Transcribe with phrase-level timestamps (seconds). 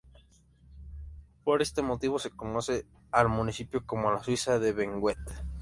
[1.43, 5.19] Por este motivo se conoce al municipio como la "Suiza de Benguet".